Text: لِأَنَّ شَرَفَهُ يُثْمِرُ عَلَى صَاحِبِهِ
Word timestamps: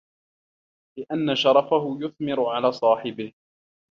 لِأَنَّ 0.97 1.35
شَرَفَهُ 1.35 1.97
يُثْمِرُ 2.01 2.49
عَلَى 2.49 2.71
صَاحِبِهِ 2.71 3.33